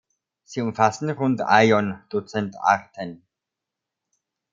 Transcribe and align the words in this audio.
Sie 0.45 0.61
umfassen 0.61 1.11
rund 1.11 1.41
eion 1.41 2.01
Dutzend 2.09 2.55
Arten. 2.59 3.21